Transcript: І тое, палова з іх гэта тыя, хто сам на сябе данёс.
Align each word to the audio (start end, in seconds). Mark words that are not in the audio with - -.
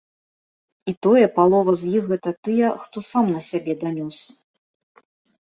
І 0.91 0.95
тое, 1.05 1.21
палова 1.35 1.75
з 1.81 1.91
іх 1.99 2.03
гэта 2.13 2.33
тыя, 2.47 2.73
хто 2.87 2.97
сам 3.11 3.25
на 3.35 3.41
сябе 3.51 3.73
данёс. 3.85 4.19